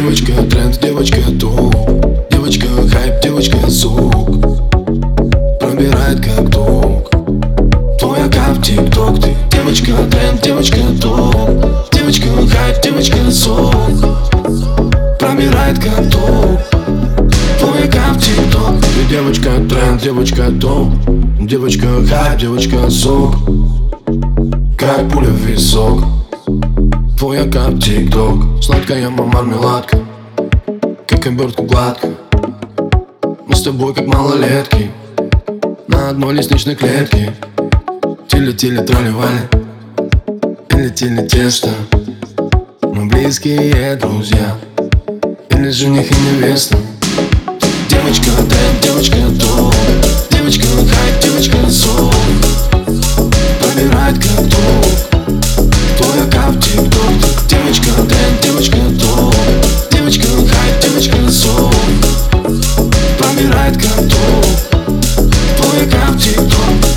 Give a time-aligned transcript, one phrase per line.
[0.00, 1.74] тренд, девочка топ.
[2.30, 4.40] Девочка хайп, девочка звук
[5.60, 7.10] Пробирает как ток
[7.98, 9.34] Твоя как тик-ток Ты.
[9.52, 11.92] Девочка тренд, девочка топ.
[11.92, 13.68] Девочка хайп, девочка звук
[15.18, 16.60] Пробирает как ток
[17.58, 19.10] Твоя как тик-ток Ты.
[19.10, 20.88] Девочка тренд, девочка топ.
[21.40, 23.34] Девочка хайп, девочка звук
[24.78, 26.04] Как пуля в висок
[27.20, 28.62] Твоя как тик-ток.
[28.62, 29.98] Сладкая мармеладка.
[31.06, 32.08] Как обертка гладко
[33.46, 34.90] Мы с тобой как малолетки.
[35.86, 37.34] На одной лестничной клетке.
[38.26, 39.50] Тили-тили тролливали.
[40.70, 41.68] Или-тили тесто.
[42.84, 44.56] Мы близкие друзья.
[45.50, 46.78] Или жених и невеста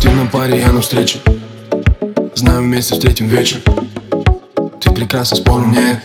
[0.00, 1.18] Ты на паре, я на встрече
[2.34, 3.60] Знаю, вместе встретим вечер.
[4.80, 6.02] Ты прекрасна, спору нет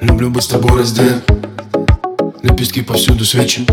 [0.00, 1.28] Люблю быть с тобой раздет
[2.42, 3.66] Лепестки повсюду свечи.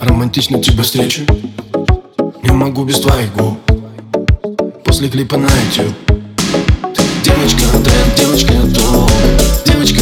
[0.00, 1.22] Романтично тебя встречу
[2.42, 3.58] Не могу без твоих губ.
[4.84, 5.94] После клипа на YouTube
[7.36, 9.10] девочка тренд, девочка топ
[9.66, 9.95] Девочка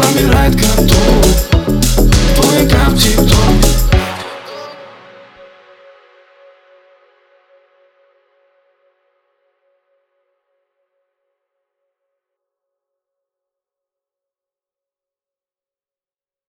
[0.00, 0.94] помирает коту
[2.36, 3.89] Твои капти топ